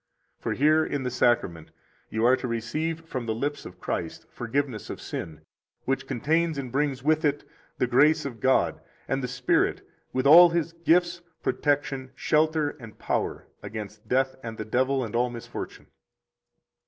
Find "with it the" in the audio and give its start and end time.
7.03-7.85